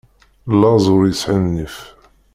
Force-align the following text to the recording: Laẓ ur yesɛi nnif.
Laẓ 0.59 0.85
ur 0.95 1.03
yesɛi 1.09 1.37
nnif. 1.37 1.77